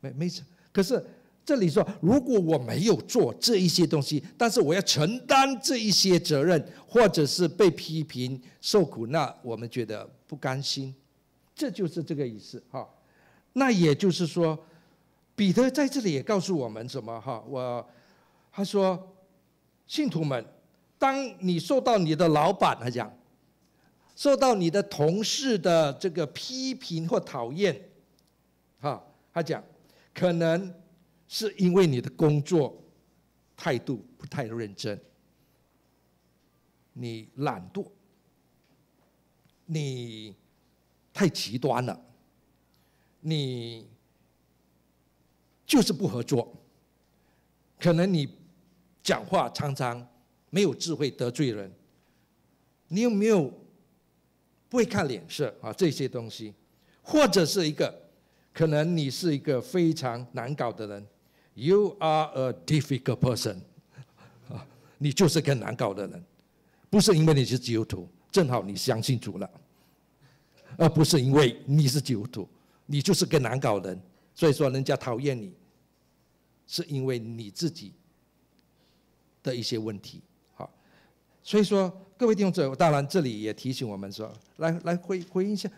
[0.00, 1.04] 没没错，可是。
[1.44, 10.94] 这里说，如果我没有做这一些东西，但是我要承担这一些责任，或者是被批评受苦，那我们觉得不甘心，
[11.54, 12.86] 这就是这个意思哈。
[13.54, 14.62] 那也就是说，
[15.38, 17.40] 彼得在这里也告诉我们什么哈？
[17.46, 17.88] 我
[18.50, 19.16] 他说，
[19.86, 20.44] 信徒们，
[20.98, 23.08] 当你受到你的老板他讲，
[24.16, 27.88] 受到你的同事的这个批评或讨厌，
[28.80, 29.00] 哈，
[29.32, 29.62] 他讲
[30.12, 30.74] 可能。
[31.30, 32.82] 是因为你的工作
[33.54, 34.98] 态度不太认真，
[36.94, 37.86] 你懒惰，
[39.66, 40.34] 你
[41.12, 42.00] 太极端了，
[43.20, 43.86] 你
[45.68, 46.50] 就是不合作，
[47.78, 48.26] 可能你
[49.02, 50.04] 讲话常常
[50.48, 51.70] 没有智慧得罪人，
[52.88, 53.52] 你有没有
[54.70, 55.70] 不会看脸色啊？
[55.74, 56.54] 这些东西，
[57.02, 57.94] 或者是一个
[58.54, 61.06] 可能你是一个非常难搞的人。
[61.52, 63.58] You are a difficult person，
[64.48, 66.24] 啊，你就是个难搞的人，
[66.88, 69.50] 不是因为你是基督徒，正好你相信主了，
[70.78, 72.48] 而不是因为你是基督徒，
[72.86, 74.00] 你就是个难搞人，
[74.38, 75.52] 所以说人家讨厌你，
[76.64, 77.92] 是因为你自己
[79.42, 80.22] 的一些问题。
[80.54, 80.72] 好，
[81.42, 85.68] 所以说各位弟兄姊妹，当然这里也提醒我们说，来来回回应一下，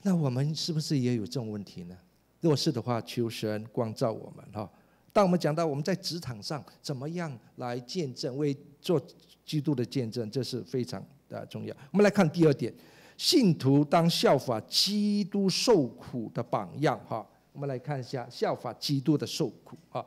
[0.00, 1.94] 那我们是不是也有这种问题呢？
[2.40, 4.66] 若是的话，求神光照我们哈。
[5.12, 8.98] 当我们讲到我们在职场上怎么样来见证，为做
[9.44, 11.76] 基督的见证，这是非常的重要。
[11.90, 12.72] 我们来看第二点，
[13.18, 17.28] 信徒当效法基督受苦的榜样哈。
[17.52, 20.04] 我们来看一下效法基督的受苦啊。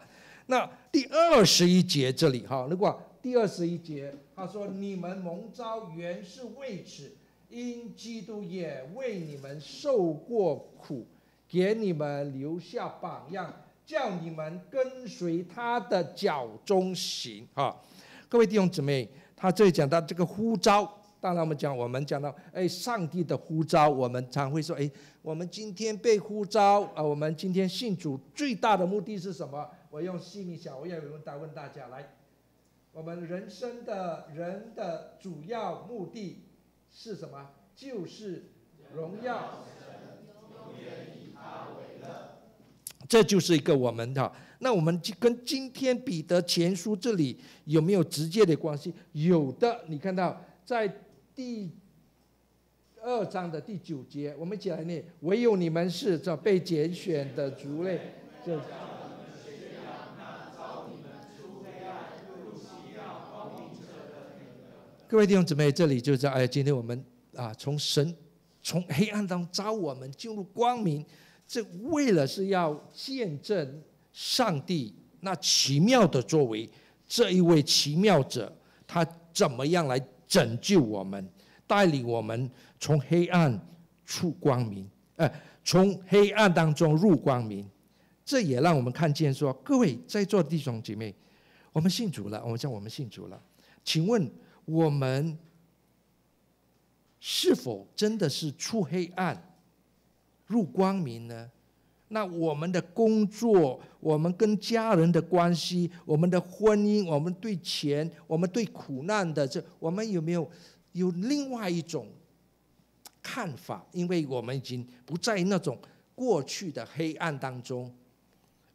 [0.47, 7.15] 那第二十一节这里哈，如果第二十一节他说：“你们蒙召原是为此，
[7.49, 11.05] 因基督也为你们受过苦，
[11.47, 13.53] 给你们留下榜样。”
[13.85, 17.79] 叫你们跟随他的脚踪行啊！
[18.27, 20.91] 各位弟兄姊妹，他这里讲到这个呼召，
[21.25, 24.87] 当然我们讲，我们讲到，哎，上帝的呼召，我们常会说，哎，
[25.23, 29.67] 我们今天被呼召啊，我们今天信主最大的目的是什么？
[29.89, 32.11] 我用细密小，我要有问大问大家来，
[32.91, 36.43] 我们人生的人的主要目的
[36.91, 37.49] 是什么？
[37.75, 38.51] 就是
[38.93, 39.95] 荣耀神。
[43.07, 48.93] 这就是一个我们的，那我们跟今天彼得前书这里有没有直接的关系？
[49.13, 50.91] 有的，你看到在
[51.35, 51.69] 第
[53.03, 57.99] 二章的第九节，我们一起来念：唯有你们是这被拣选的族类。
[58.45, 58.57] 这
[65.07, 67.03] 各位弟兄姊妹，这里就在哎，今天我们
[67.35, 68.15] 啊，从神
[68.63, 71.05] 从黑暗当中召我们进入光明。
[71.45, 76.67] 这为了是要见证上帝那奇妙的作为，
[77.05, 78.51] 这一位奇妙者，
[78.87, 79.99] 他怎么样来
[80.35, 81.25] 拯救我们，
[81.65, 83.57] 带领我们从黑暗
[84.03, 85.31] 出光明，呃，
[85.63, 87.65] 从黑暗当中入光明。
[88.25, 91.15] 这也让我们看见说，各位在座的弟兄姐妹，
[91.71, 93.41] 我们信主了，我们讲我们信主了，
[93.81, 94.29] 请问
[94.65, 95.37] 我们
[97.21, 99.41] 是否真的是出黑暗？
[100.47, 101.49] 入光明呢？
[102.09, 110.49] 那我们的工作，我们跟家人的关系，我们的婚姻，我们对钱，我们对苦难的这，我们有没有
[110.91, 112.07] 有另外一种
[113.23, 113.85] 看法？
[113.91, 115.77] 因为我们已经不在那种
[116.13, 117.91] 过去的黑暗当中，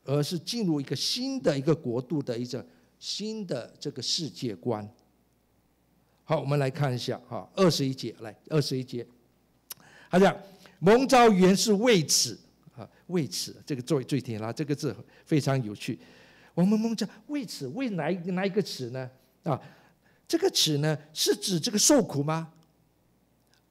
[0.05, 2.67] 而是进入一个新的一个国度的一个
[2.99, 4.87] 新的这个世界观。
[6.25, 9.07] 好，我们来看一下哈，二十一节，来二十一节，
[10.11, 10.37] 他讲。
[10.83, 12.39] 蒙召原是为此，
[13.11, 15.99] 为此这个作为最甜啦，这个字非常有趣。
[16.55, 19.11] 我们蒙召为此，为哪一哪一个此呢？
[19.43, 19.61] 啊，
[20.27, 22.53] 这个此呢是指这个受苦吗？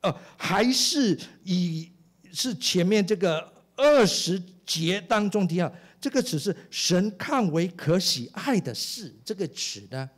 [0.01, 1.91] 呃，还是以
[2.31, 10.09] 是前面这个二十节当中提到这个此是神看为可喜爱的事，这个此呢？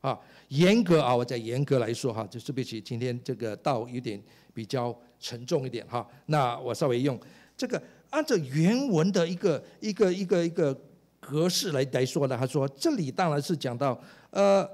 [0.00, 4.22] 啊，严格啊，我再严格来说哈，就对不起，今天这个道有点
[4.52, 4.98] 比较。
[5.22, 7.20] 沉重一点哈，那我稍微用
[7.54, 10.76] 这个按照原文的一个一个一个一个
[11.18, 14.68] 格式来来说呢，他说这里当然是讲到呃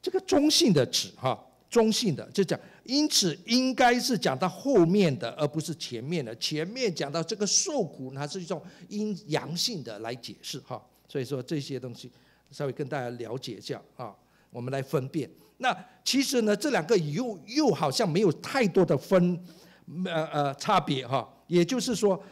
[0.00, 6.34] 这个中性的词哈，中性的就讲，因此应该是讲到后面的，而不是前面的。
[6.36, 12.10] 前面讲到这个受苦，它是一种阴阳性的来解释哈，所以说这些东西
[12.50, 14.14] 稍微跟大家了解一下啊，
[14.50, 15.28] 我们来分辨。
[15.58, 19.38] 那其实呢，这两个又又好像没有太多的分。
[20.04, 22.22] 呃呃，差别哈，也就是说，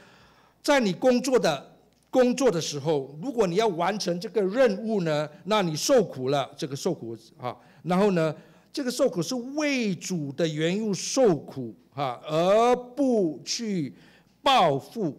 [0.63, 1.77] 在你工作的
[2.11, 8.35] 工作的时候，如果你要完成这个任务呢，那你受苦了，这个受苦啊，然后呢，
[8.73, 13.95] 这个受苦是为主的缘故受苦啊，而不去
[14.43, 15.17] 报复，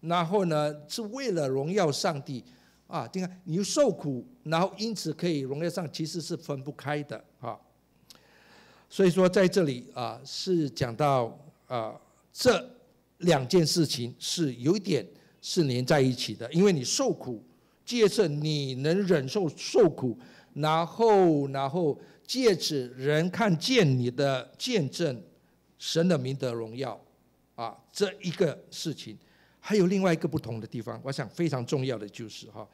[0.00, 2.44] 然后呢，是为了荣耀上帝
[2.86, 7.58] 啊，你看，你受苦，然后因此可以荣耀上，其实是分不开的啊。
[8.88, 11.36] 所以说在这里啊，是讲到。
[11.66, 12.00] 啊，
[12.32, 12.64] 这
[13.18, 15.06] 两件事情是有一点
[15.40, 17.42] 是连在一起的，因为你受苦，
[17.84, 20.18] 借着你能忍受受苦，
[20.54, 25.22] 然后然后借此人看见你的见证，
[25.78, 27.00] 神的名得荣耀，
[27.54, 29.16] 啊，这一个事情，
[29.60, 32.68] 还有另外一个不同的地方，我想非常重要的就是哈，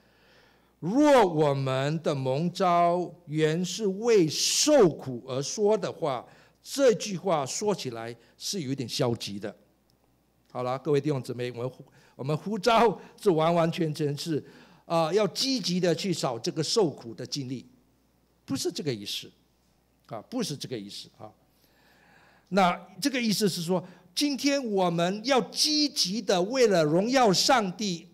[0.81, 6.27] 若我们的蒙召原是为受苦而说的话。
[6.65, 9.53] 这句话说起来是有点消极的。
[10.53, 11.73] 好了，各位弟兄姊妹，我们
[12.15, 14.45] 我们呼召是完完全全是
[14.85, 17.65] 啊、要积极的去扫这个受苦的经历，
[18.45, 19.33] 不是这个意思
[20.09, 21.33] 啊，不是这个意思啊。
[22.51, 23.83] 那这个意思是说，
[24.15, 28.07] 今天我们要积极的为了荣耀上帝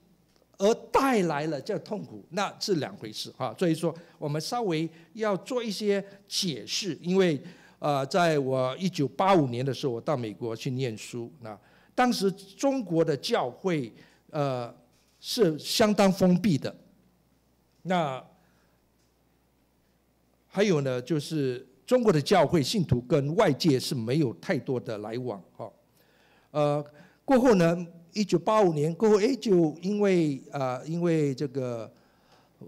[0.59, 3.53] 而带来了这痛苦，那是两回事啊。
[3.59, 7.43] 所以说，我们稍微要做一些解释，因为
[7.81, 11.59] 呃，在我一九八五年的时候，我到美国去念书，那
[11.99, 13.93] 当时中国的教会
[14.31, 14.73] 呃
[15.19, 16.73] 是相当封闭的，
[17.83, 18.25] 那
[20.47, 25.69] 还有呢，就是中国的教会信徒跟外界是没有太多的来往哈。
[26.53, 26.85] 呃，
[27.25, 31.93] 过后呢，一九八五年过后，哎，就因为啊、呃，因为这个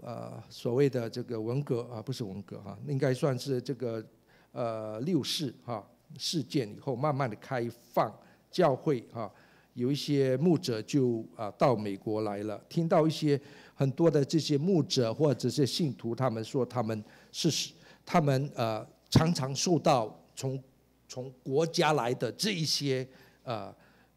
[0.01, 4.05] 呃所谓的这个文革啊，不是文革哈，应该算是这个
[4.51, 5.81] 呃六四哈
[6.17, 8.13] 事件以后，慢慢的开放
[8.51, 9.31] 教会哈，
[9.73, 13.39] 有一些牧者就啊到美国来了，听到一些
[13.73, 17.71] 很多的这些牧者或者是信徒，他们说他们是
[18.05, 20.61] 他们呃常常受到从
[21.07, 23.07] 从国家来的这一些。
[23.43, 23.73] 呃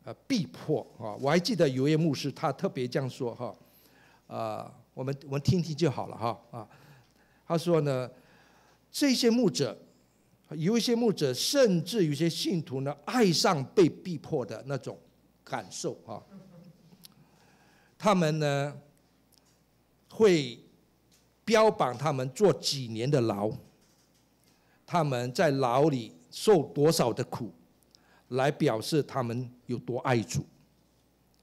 [0.06, 1.16] 呃，逼迫啊！
[1.18, 3.56] 我还记得有一位牧师，他特别这样说哈，
[4.26, 6.68] 啊，我们我们听听就好了哈啊。
[7.48, 8.10] 他说呢，
[8.90, 9.74] 这些牧者，
[10.50, 14.98] 有一些牧者，甚至有些信徒呢，爱上被逼迫的那种
[15.42, 16.22] 感受啊。
[17.98, 18.76] 他们呢，
[20.10, 20.58] 会
[21.44, 23.50] 标榜他们坐几年的牢，
[24.86, 27.52] 他们在牢里受多少的苦。
[28.28, 30.44] 来表示他们有多爱主，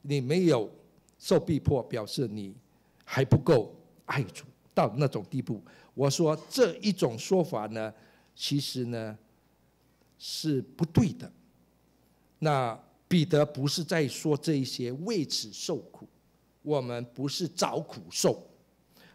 [0.01, 0.69] 你没有
[1.19, 2.53] 受逼迫，表示你
[3.05, 3.73] 还不够
[4.05, 5.61] 爱主到那种地步。
[5.93, 7.93] 我说这一种说法呢，
[8.41, 9.15] 其实呢
[10.17, 11.31] 是不对的。
[12.39, 12.75] 那
[13.07, 16.07] 彼得不是在说这些为此受苦，
[16.63, 18.43] 我们不是找苦受，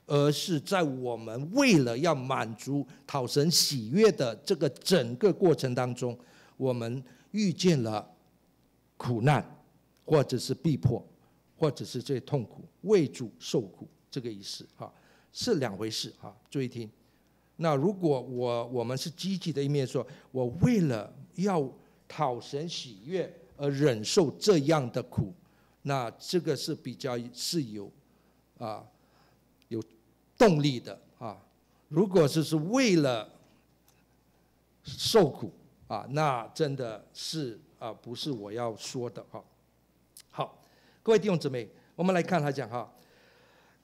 [0.06, 6.16] 而是在我们为了要满足讨神喜悦的这个整个过程当中，
[6.56, 7.02] 我们。
[7.32, 8.08] 遇见了
[8.96, 9.44] 苦难，
[10.06, 11.06] 或者是逼迫，
[11.58, 14.90] 或者是这些痛苦，为主受苦，这个意思哈，
[15.32, 16.34] 是两回事哈。
[16.48, 16.90] 注意听，
[17.56, 21.68] 那如果我我们是积极的一面说，我为了要
[22.06, 25.32] 讨神喜悦而忍受这样的苦，
[25.82, 27.90] 那这个是比较是有
[28.58, 28.84] 啊
[29.68, 29.82] 有
[30.36, 31.38] 动力的啊。
[31.88, 33.28] 如果是是为了
[34.84, 35.52] 受苦。
[35.88, 39.40] 啊，那真的是啊，不是我要说的哈。
[40.32, 40.60] 好，
[41.00, 42.92] 各位弟兄姊妹，我们来看他讲哈。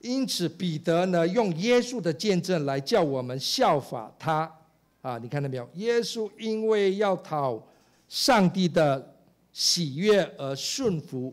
[0.03, 4.53] 因此，彼得呢，用耶稣的见证来叫我们效法他
[5.01, 5.17] 啊。
[5.19, 5.69] 你看到没有？
[5.75, 7.63] 耶稣因为要讨
[8.09, 9.15] 上帝的
[9.53, 11.33] 喜悦而顺服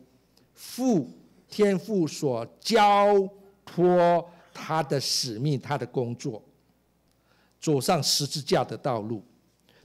[0.54, 1.10] 父
[1.50, 3.28] 天父所交
[3.66, 6.42] 托他的使命，他的工作，
[7.60, 9.24] 走上十字架的道路。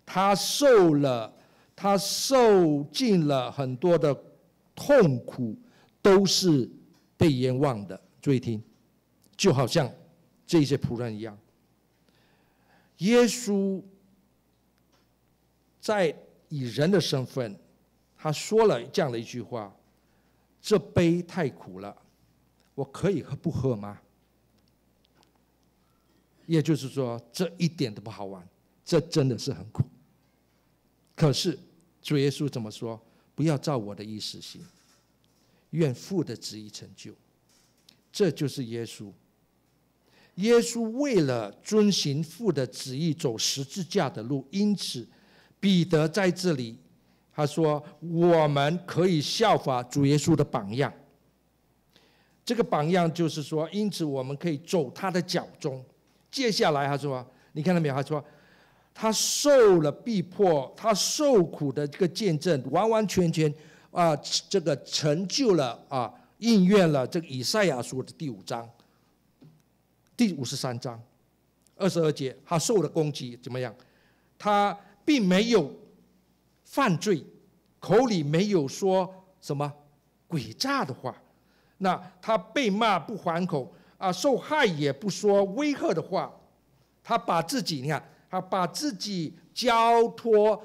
[0.04, 1.32] 他受了，
[1.74, 4.14] 他受尽了很多的
[4.74, 5.56] 痛苦，
[6.02, 6.68] 都是
[7.16, 7.98] 被冤枉的。
[8.20, 8.62] 注意听，
[9.36, 9.92] 就好像
[10.46, 11.38] 这些仆人一样，
[12.98, 13.82] 耶稣
[15.80, 16.16] 在
[16.48, 17.58] 以人的身份，
[18.16, 19.74] 他说了这样的一句话
[20.62, 21.96] ：“这杯太苦了，
[22.74, 24.00] 我可以喝不喝吗？”
[26.46, 28.46] 也就是说，这一点都不好玩，
[28.84, 29.82] 这真的是很苦。
[31.16, 31.58] 可是
[32.02, 33.00] 主耶稣怎么说？
[33.34, 34.62] 不要照我的意思行，
[35.70, 37.12] 愿父的旨意成就。
[38.12, 39.12] 这就是耶稣。
[40.36, 44.46] 耶稣为了遵行父的旨意，走十字架的路。
[44.50, 45.06] 因此，
[45.60, 46.78] 彼得在这里
[47.32, 50.92] 他说：“我们可以效法主耶稣的榜样。”
[52.44, 55.84] 这个榜样就是说，因此我们可以走他的脚踪。
[56.30, 58.24] 接下来他说：“你看到没有？”他说。
[58.96, 63.52] 他受了逼迫，他受苦的这个见证，完完全全
[63.90, 64.14] 啊，
[64.48, 68.70] 这个成就了啊，应验了这个以赛亚书的第五章，
[70.16, 71.00] 第五十三章
[71.76, 73.74] 二十二节，他受了攻击怎么样？
[74.38, 75.72] 他并没有
[76.64, 77.24] 犯罪，
[77.80, 79.72] 口里没有说什么
[80.28, 81.16] 诡诈的话，
[81.78, 86.32] 那他被骂不还口啊，受害也不说威吓的话，
[87.02, 88.10] 他把自己你看。
[88.30, 90.60] 他把自己交托，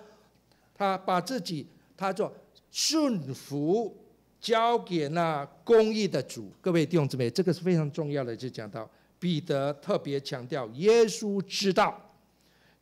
[0.73, 2.33] 他把自己，他做
[2.71, 3.95] 顺服，
[4.41, 6.51] 交给那公义的主。
[6.59, 8.35] 各位弟兄姊妹，这个是非常重要的。
[8.35, 8.89] 就讲到
[9.19, 11.99] 彼得特别强调，耶稣知道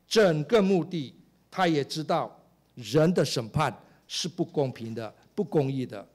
[0.07, 1.13] 整个目的，
[1.51, 2.39] 他也知道
[2.75, 3.75] 人的审判
[4.07, 6.07] 是不公平的、不公义的。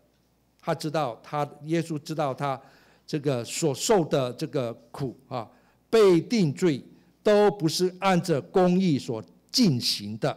[0.61, 2.61] 他知道，他耶稣知道他
[3.07, 5.51] 这个所受的这个苦啊，
[5.91, 6.83] 被定罪。
[7.25, 10.37] 都不是按着公义所进行的。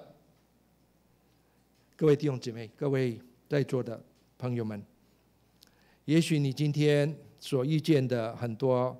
[1.95, 3.19] 各位弟兄姐妹，各位
[3.49, 3.99] 在座的
[4.37, 4.79] 朋友们，
[6.05, 8.95] 也许你今天所遇见的很多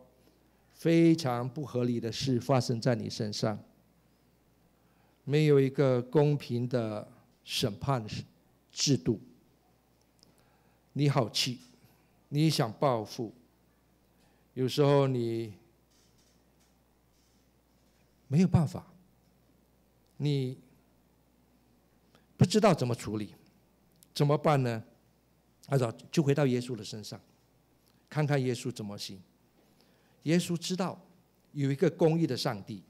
[0.86, 3.58] 非常不合理的事发生在你身上，
[5.24, 7.12] 没有一个公平的
[7.44, 8.06] 审判
[8.72, 9.20] 制度，
[10.94, 11.58] 你好气，
[12.30, 13.34] 你想报复，
[14.54, 15.56] 有时候你
[18.28, 18.86] 没有办法，
[20.18, 20.60] 你
[22.38, 23.34] 不知道怎么处理，
[24.14, 24.84] 怎么办呢？
[25.66, 27.20] 按照就回到耶稣的身上。
[28.08, 29.20] 看看耶稣怎么行。
[30.26, 30.99] 耶稣知道
[31.53, 32.84] 有一个公义的上帝，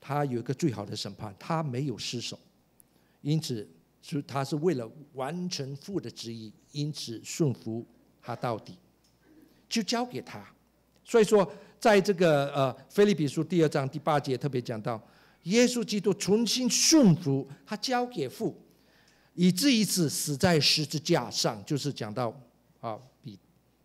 [0.00, 2.38] 他有一个最好的审判，他没有失手，
[3.22, 3.68] 因此
[4.00, 7.84] 是他是为了完成父的旨意，因此顺服
[8.22, 8.76] 他到底，
[9.68, 10.44] 就交给他。
[11.04, 11.50] 所以说，
[11.80, 15.02] 在这个呃腓立比书第二章第八节特别讲到，
[15.44, 18.54] 耶稣基督重新顺服，他交给父，
[19.34, 22.32] 以至于此死在十字架上，就是讲到
[22.80, 22.98] 啊。
[23.20, 23.38] 比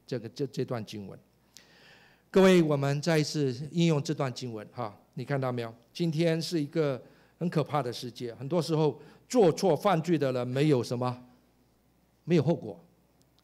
[0.05, 1.17] 这个这这段经文，
[2.34, 5.72] 各位，我们再一次应用这段经文哈，你看到没有？
[5.94, 7.00] 今天是一个
[7.38, 11.16] 很可怕的世界，很多时候做错犯罪的人没有什么，
[12.24, 12.84] 没有后果，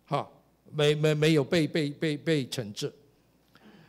[0.07, 0.27] 哈，
[0.71, 2.91] 没没没有被被被被惩治。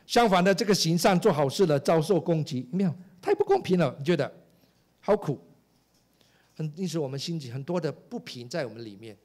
[0.05, 4.31] 相反的，这个行善做好事的遭受攻击，没有，太不公平了，你觉得？
[4.99, 5.41] 好苦，
[6.55, 9.17] 很因此我们心里很多的不平在我们里面。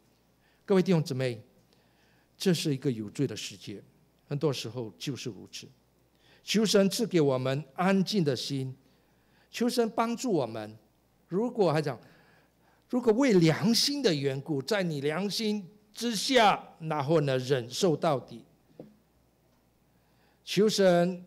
[0.65, 1.39] 各位弟兄姊妹。
[2.39, 3.83] 这是一个有罪的世界，
[4.29, 5.67] 很多时候就是如此。
[6.43, 8.75] 求神赐给我们安静的心，
[9.51, 10.77] 求神帮助我们。
[11.29, 11.99] 如果还讲，
[12.89, 18.45] 如果为良心的缘故，在你良心之下，然后呢，忍受到底。
[20.45, 21.25] 求神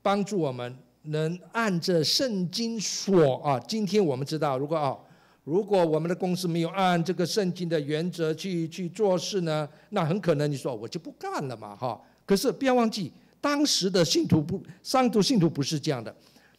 [0.00, 3.60] 帮助我们，能按着圣经所啊。
[3.60, 4.98] 今天我们知道，如果啊。
[5.44, 12.00] 如果我们的公司没有按这个圣经的原则去去做事呢，那很可能你说我就不干了嘛，哈。
[12.24, 16.14] 可是不要忘记，当时的信徒不，上头信徒不是这样的，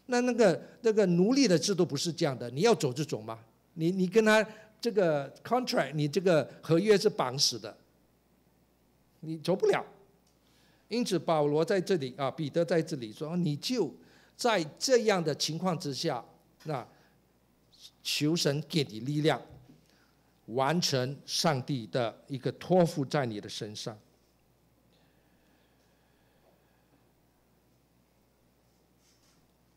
[0.07, 3.39] 那那个那个奴隶的制度不是这样的，你要走就走嘛，
[3.75, 4.45] 你你跟他
[4.81, 7.73] 这个 contract，你这个合约是绑死的，
[9.21, 9.81] 你走不了。
[10.89, 13.89] 因此保罗在这里啊，彼得在这里说，你就
[14.35, 16.21] 在这样的情况之下，
[16.65, 16.85] 那。
[18.03, 19.41] 求神给你力量，
[20.47, 23.97] 完成上帝的一个托付在你的身上。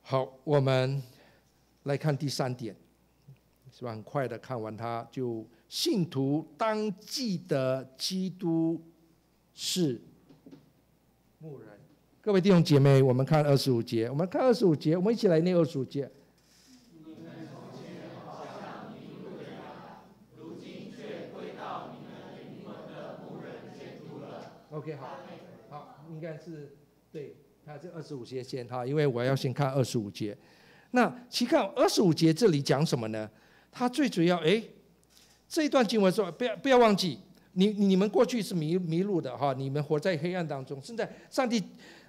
[0.03, 1.03] 好，我们
[1.85, 2.77] 来看第三点，
[3.72, 3.91] 是吧？
[3.93, 8.81] 很快的看完它，就信徒当记得基督
[9.55, 10.01] 是
[11.39, 11.68] 牧人。
[12.20, 16.11] 各位弟兄姐妹，我们看二十五节，我们看二十五节，我们一起来念二十五节。
[24.87, 25.18] OK，好，
[25.68, 26.76] 好，应该是
[27.11, 27.34] 对，
[27.64, 30.37] 他这二十五节先哈，因为我要先看二十五节。
[30.93, 33.28] 那去看二十五节这里讲什么呢？
[33.72, 34.62] 他最主要，哎，
[35.49, 37.18] 这一段经文说，不要不要忘记，
[37.55, 41.61] 你你们过去是迷迷路的哈，你们活在黑暗当中，现在上帝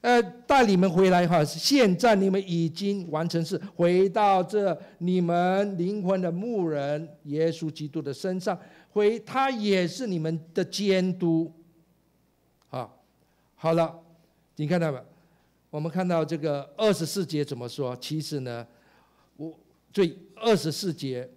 [0.01, 8.55] 呃带你们回来哈，现在你们已经完成是回到这你们灵魂的牧人耶稣基督的身上，
[8.91, 11.51] 回他也是你们的监督。
[13.59, 13.99] 好了，
[14.55, 15.03] 你看到没？
[15.71, 17.95] 我们看到这个二十四节怎么说？
[17.97, 18.65] 其实呢，
[19.35, 19.51] 我
[19.91, 21.27] 最二十四节，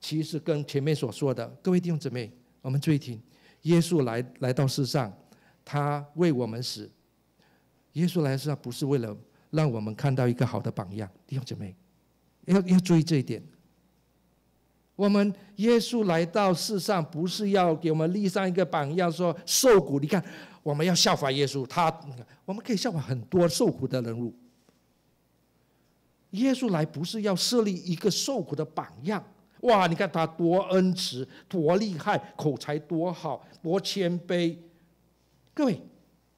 [0.00, 3.22] 其实跟前面所说的，各位弟兄姊妹，我们注意听，
[3.62, 5.16] 耶稣来来到世上，
[5.64, 6.90] 他为我们死。
[7.92, 9.16] 耶稣来世上不是为了
[9.50, 11.74] 让我们看到一个好的榜样，弟兄姊妹，
[12.46, 13.40] 要要注意这一点。
[14.96, 20.00] 我们耶稣来到世上，不是要给我们立上一个榜样，说受苦。
[20.00, 20.22] 你看。
[20.62, 21.92] 我们要效法耶稣，他
[22.44, 24.34] 我们可以效法很多受苦的人物。
[26.30, 29.24] 耶稣来不是要设立一个受苦的榜样，
[29.62, 29.88] 哇！
[29.88, 34.56] 你看他多恩慈，多厉害，口才多好，多谦卑。
[35.52, 35.80] 各位，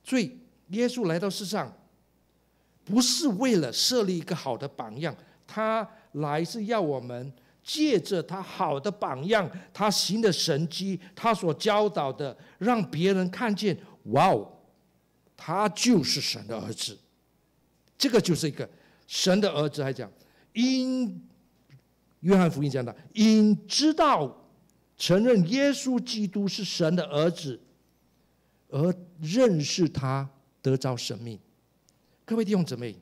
[0.03, 1.71] 所以耶稣来到世上，
[2.85, 5.15] 不是为了设立一个好的榜样，
[5.47, 7.31] 他来是要我们
[7.63, 13.77] 借着他好的榜样，他行的神迹，他所教导的，让别人看见。
[14.05, 14.53] 哇哦，
[15.37, 16.99] 他就是神的儿子，
[17.97, 18.69] 这个就是一个
[19.07, 19.83] 神的儿子。
[19.83, 20.11] 还讲，
[20.53, 21.23] 因
[22.21, 24.45] 约翰福音讲的，因知道
[24.97, 27.61] 承认耶稣基督是神的儿子，
[28.69, 30.29] 而认识他
[30.61, 31.39] 得着生命。
[32.25, 32.97] 各位弟兄姊妹，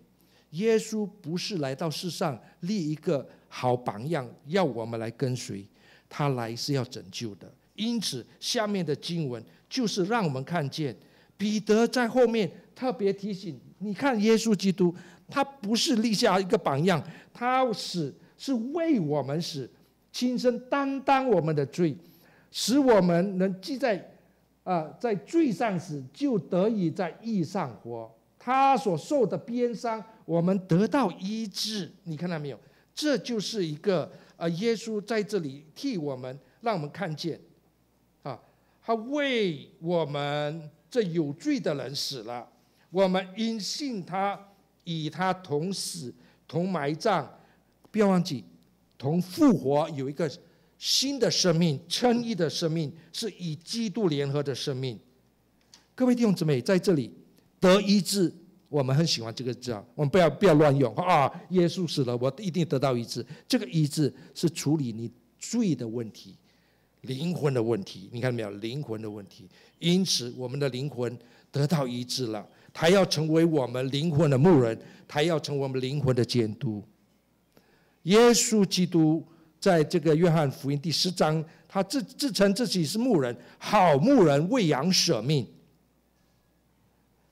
[0.50, 5.66] 耶稣不是来到世上立一个好榜样，要我们来跟随，
[6.08, 7.52] 他来是要拯救的。
[7.74, 10.94] 因此，下面的经文就是让我们看见，
[11.38, 14.94] 彼得在后面特别提醒：你看，耶稣基督，
[15.28, 17.02] 他不是立下一个榜样，
[17.32, 19.70] 他死是为我们死，
[20.12, 21.96] 亲身担当我们的罪，
[22.50, 23.96] 使我们能记在
[24.64, 28.10] 啊、呃，在罪上死，就得以在义上活。
[28.38, 31.90] 他所受的鞭伤，我们得到医治。
[32.04, 32.58] 你看到没有？
[32.94, 37.38] 这就是一个啊，耶稣在这里替我们，让我们看见，
[38.82, 40.70] 他为我们。
[40.92, 42.44] 这有罪的人死了，
[42.90, 44.36] 我们因信他，
[44.82, 46.12] 与他同死、
[46.48, 47.24] 同埋葬，
[47.92, 48.42] 不要忘记，
[48.98, 50.28] 同复活，有一个
[50.78, 54.98] 新的生命，称义的生命，是与基督联合的生命。
[55.94, 57.14] 各位弟兄姊妹，在这里
[57.60, 58.34] 得医治，
[58.68, 61.30] 我们很喜欢这个字啊，我们不要不要乱用啊！
[61.50, 63.24] 耶稣死了，我一定得到医治。
[63.46, 65.08] 这个医治是处理你
[65.38, 66.36] 罪的问题。
[67.02, 68.50] 灵魂的问题，你看到没有？
[68.58, 69.48] 灵魂的问题，
[69.78, 71.18] 因此我们的灵魂
[71.50, 72.46] 得到医治了。
[72.72, 74.78] 他要成为我们灵魂的牧人，
[75.08, 76.84] 他要成为我们灵魂的监督。
[78.02, 79.26] 耶稣基督
[79.58, 85.46] 在这个约翰福音第十章，他自自称自己是牧人，好牧人为羊舍命。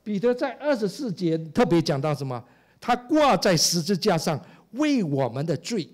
[0.03, 2.43] 彼得在二十四节特别讲到什么？
[2.81, 4.43] 他挂在十字架上
[4.73, 5.89] 为我们的罪。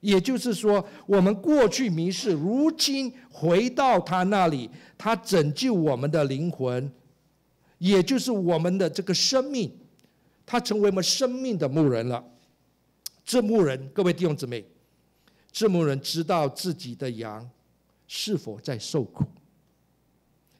[0.00, 6.90] 也就是说，我们过去迷失，如今回到他那里，他拯救我们的灵魂，
[7.78, 9.70] 也就是我们的这个生命，
[10.46, 12.24] 他成为我们生命的牧人了。
[13.24, 14.64] 这牧人，各位弟兄姊妹，
[15.52, 17.48] 这牧人知道自己的羊
[18.08, 19.24] 是否在受苦，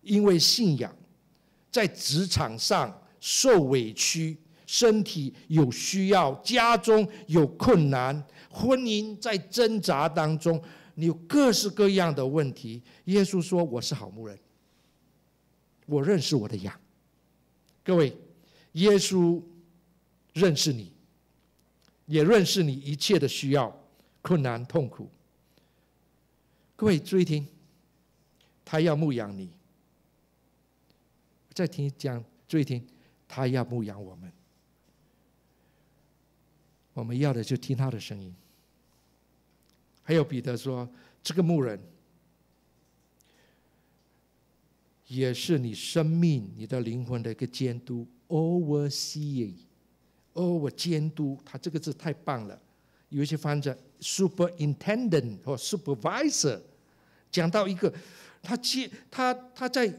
[0.03, 0.95] 因为信仰，
[1.72, 4.36] 在职场上受委屈，
[4.70, 8.24] 身体有需要，家中有困难。
[8.48, 10.62] 婚姻在挣扎当中，
[10.94, 12.80] 你有各式各样的问题。
[13.06, 14.38] 耶稣说：“我是好牧人，
[15.86, 16.72] 我认识我的羊。”
[17.82, 18.16] 各位，
[18.74, 19.42] 耶稣
[20.34, 20.92] 认识你，
[22.06, 23.76] 也认识你一切的需要、
[24.22, 25.10] 困难、痛苦。
[26.76, 27.44] 各位注意听，
[28.64, 29.50] 他要牧养你。
[31.52, 32.86] 再听讲，注意听，
[33.26, 34.32] 他要牧养我们。
[36.93, 38.34] 我们要的就听他的声音。
[40.03, 40.88] 还有彼得说
[41.22, 41.78] ：“这个牧人
[45.07, 49.53] 也是你生命、你的灵魂的一个监督，overseer。
[50.32, 52.61] 哦，我监督他这个字太棒了。
[53.09, 53.62] 有一些翻译
[54.01, 56.61] superintendent 或 supervisor，
[57.30, 57.93] 讲到一个
[58.43, 59.93] 他接他他在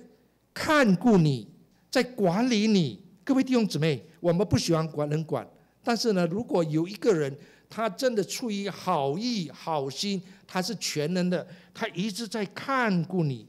[0.54, 1.48] 看顾你，
[1.90, 3.02] 在管理你。
[3.24, 5.48] 各位弟兄姊妹，我们不喜欢管人管。”
[5.84, 7.36] 但是呢，如果有一个人，
[7.70, 13.48] 他真的出于好意、好心，他是全能的，他一直在看顾你，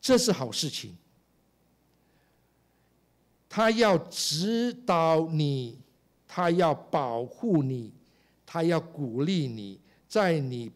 [0.00, 0.96] 这是好事情。
[3.48, 5.78] 他要指导你，
[6.26, 7.92] 他要保护你，
[8.44, 10.70] 他要鼓励你，在你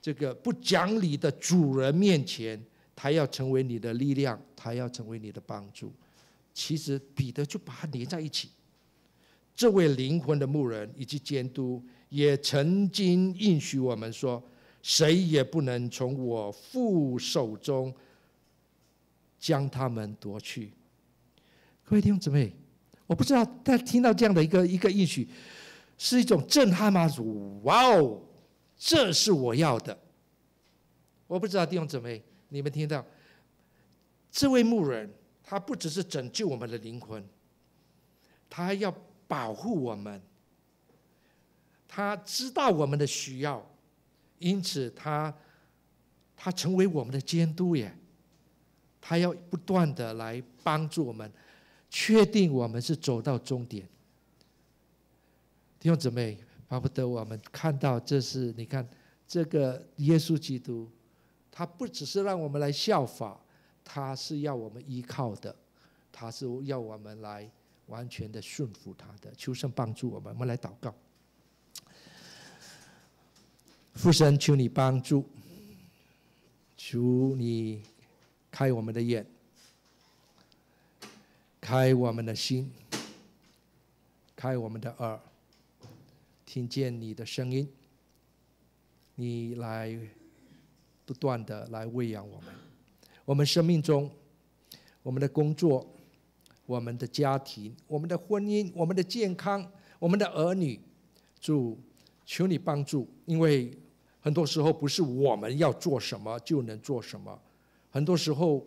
[0.00, 2.62] 这个不讲理的主人面前，
[2.94, 5.92] 他要成为你的力量，他要成为你的帮助。
[6.58, 8.50] 其实彼得就把它连在一起。
[9.54, 14.42] 这位灵魂的牧人以及监督也曾经应许我们说
[14.82, 17.94] ：“谁也不能从我父手中
[19.38, 20.72] 将他们夺去。”
[21.86, 22.52] 各位弟兄姊妹，
[23.06, 25.28] 我不知道大家听到这样的一个一个应许，
[25.96, 27.08] 是一种震撼吗？
[27.62, 28.20] 哇哦，
[28.76, 29.96] 这是我要的！
[31.28, 33.06] 我不知道弟兄姊妹，你们听到
[34.32, 35.08] 这位牧人。
[35.50, 37.26] 他不只是拯救我们的灵魂，
[38.50, 38.94] 他还要
[39.26, 40.20] 保护我们。
[41.88, 43.66] 他知道我们的需要，
[44.40, 45.34] 因此他
[46.36, 47.96] 他成为我们的监督耶。
[49.00, 51.32] 他要不断的来帮助我们，
[51.88, 53.88] 确定我们是走到终点。
[55.80, 56.38] 弟兄姊妹，
[56.68, 58.86] 巴不得我们看到这是你看
[59.26, 60.90] 这个耶稣基督，
[61.50, 63.40] 他不只是让我们来效法。
[63.90, 65.56] 他是要我们依靠的，
[66.12, 67.50] 他是要我们来
[67.86, 69.32] 完全的顺服他的。
[69.34, 70.94] 求神帮助我们，我们来祷告。
[73.94, 75.26] 父神，求你帮助，
[76.76, 77.82] 求你
[78.50, 79.26] 开我们的眼，
[81.58, 82.70] 开我们的心，
[84.36, 85.18] 开我们的耳，
[86.44, 87.66] 听见你的声音，
[89.14, 89.98] 你来
[91.06, 92.67] 不断的来喂养我们。
[93.28, 94.10] 我们生命中，
[95.02, 95.86] 我们的工作、
[96.64, 100.80] 我们的家庭、我们的婚姻、我们的健康、我们的儿女，
[101.38, 101.78] 主
[102.24, 103.70] 求你帮助，因为
[104.18, 107.38] 很多时候不是我们要做什么就能做什么，
[107.90, 108.66] 很多时候，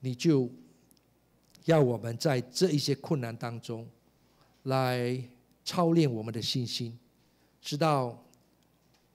[0.00, 0.50] 你就
[1.66, 3.86] 要我们在这一些困难当中，
[4.64, 5.22] 来
[5.64, 6.98] 操练我们的信心，
[7.60, 8.26] 知道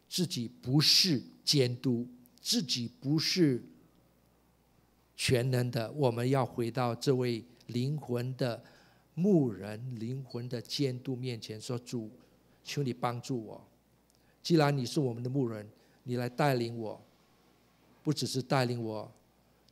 [0.08, 2.08] 自己不是监督，
[2.42, 3.64] 自己不是
[5.16, 5.92] 全能的。
[5.92, 8.62] 我们要回到这位灵魂的
[9.14, 12.10] 牧人、灵魂的监督面前，说：“主，
[12.64, 13.66] 求你帮助我。
[14.42, 15.70] 既然你是我们的牧人，
[16.04, 17.00] 你来带领我，
[18.02, 19.12] 不只是带领我，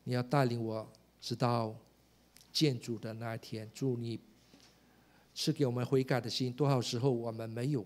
[0.04, 0.88] 你要带领我。”
[1.22, 1.76] 直到
[2.54, 4.18] 见主的那一天，祝你
[5.36, 6.54] 赐给我们悔改的心。
[6.54, 7.86] 多少时候我们没有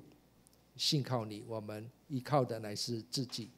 [0.78, 3.50] 信靠你，我们依靠的乃是自己。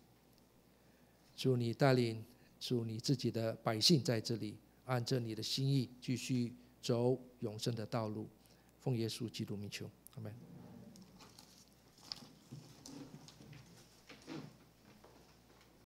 [1.36, 2.24] 祝你带领，
[2.60, 8.28] 祝你自己的百姓在这里按照你的心意继续走永生的道路。
[8.80, 10.55] 奉耶稣基督名求，阿门。